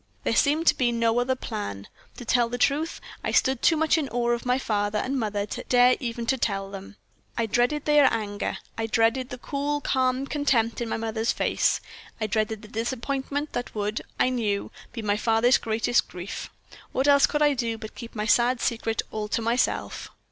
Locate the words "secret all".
18.59-19.27